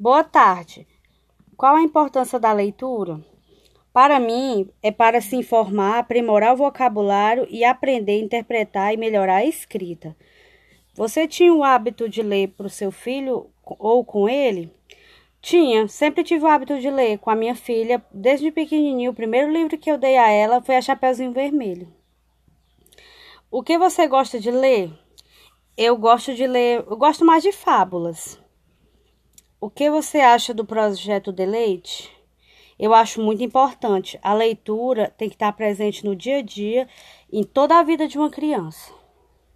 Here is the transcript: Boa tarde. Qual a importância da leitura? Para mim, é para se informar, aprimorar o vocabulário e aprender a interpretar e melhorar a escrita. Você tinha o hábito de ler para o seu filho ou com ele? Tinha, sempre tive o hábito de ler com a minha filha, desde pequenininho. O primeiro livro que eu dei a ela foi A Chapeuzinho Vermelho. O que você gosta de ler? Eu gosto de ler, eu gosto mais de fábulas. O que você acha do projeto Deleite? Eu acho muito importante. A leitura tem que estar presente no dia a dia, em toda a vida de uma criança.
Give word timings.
Boa 0.00 0.22
tarde. 0.22 0.86
Qual 1.56 1.74
a 1.74 1.82
importância 1.82 2.38
da 2.38 2.52
leitura? 2.52 3.20
Para 3.92 4.20
mim, 4.20 4.70
é 4.80 4.92
para 4.92 5.20
se 5.20 5.34
informar, 5.34 5.98
aprimorar 5.98 6.54
o 6.54 6.56
vocabulário 6.56 7.48
e 7.50 7.64
aprender 7.64 8.12
a 8.12 8.24
interpretar 8.24 8.94
e 8.94 8.96
melhorar 8.96 9.38
a 9.38 9.44
escrita. 9.44 10.16
Você 10.94 11.26
tinha 11.26 11.52
o 11.52 11.64
hábito 11.64 12.08
de 12.08 12.22
ler 12.22 12.50
para 12.50 12.68
o 12.68 12.70
seu 12.70 12.92
filho 12.92 13.50
ou 13.64 14.04
com 14.04 14.28
ele? 14.28 14.72
Tinha, 15.42 15.88
sempre 15.88 16.22
tive 16.22 16.44
o 16.44 16.48
hábito 16.48 16.78
de 16.78 16.90
ler 16.90 17.18
com 17.18 17.30
a 17.30 17.34
minha 17.34 17.56
filha, 17.56 18.00
desde 18.12 18.52
pequenininho. 18.52 19.10
O 19.10 19.14
primeiro 19.14 19.52
livro 19.52 19.76
que 19.76 19.90
eu 19.90 19.98
dei 19.98 20.16
a 20.16 20.30
ela 20.30 20.62
foi 20.62 20.76
A 20.76 20.80
Chapeuzinho 20.80 21.32
Vermelho. 21.32 21.88
O 23.50 23.64
que 23.64 23.76
você 23.76 24.06
gosta 24.06 24.38
de 24.38 24.52
ler? 24.52 24.92
Eu 25.76 25.96
gosto 25.96 26.36
de 26.36 26.46
ler, 26.46 26.84
eu 26.88 26.96
gosto 26.96 27.24
mais 27.24 27.42
de 27.42 27.50
fábulas. 27.50 28.40
O 29.60 29.68
que 29.68 29.90
você 29.90 30.20
acha 30.20 30.54
do 30.54 30.64
projeto 30.64 31.32
Deleite? 31.32 32.08
Eu 32.78 32.94
acho 32.94 33.20
muito 33.20 33.42
importante. 33.42 34.16
A 34.22 34.32
leitura 34.32 35.12
tem 35.18 35.28
que 35.28 35.34
estar 35.34 35.52
presente 35.52 36.04
no 36.04 36.14
dia 36.14 36.38
a 36.38 36.42
dia, 36.42 36.88
em 37.32 37.42
toda 37.42 37.76
a 37.76 37.82
vida 37.82 38.06
de 38.06 38.16
uma 38.16 38.30
criança. 38.30 38.92